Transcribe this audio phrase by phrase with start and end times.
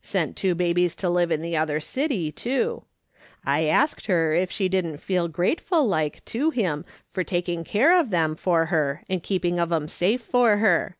[0.00, 2.84] Sent two babies to live in the other city, too;
[3.44, 8.08] I asked her if she didn't feel grateful like to him for taking care of
[8.08, 10.96] them for her and keeping of 'em safe for her.